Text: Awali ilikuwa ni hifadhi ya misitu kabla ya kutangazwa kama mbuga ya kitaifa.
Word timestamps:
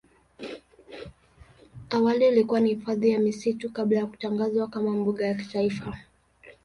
Awali 1.89 2.27
ilikuwa 2.27 2.59
ni 2.59 2.69
hifadhi 2.69 3.09
ya 3.09 3.19
misitu 3.19 3.69
kabla 3.71 3.99
ya 3.99 4.05
kutangazwa 4.05 4.67
kama 4.67 4.89
mbuga 4.91 5.27
ya 5.27 5.35
kitaifa. 5.35 5.97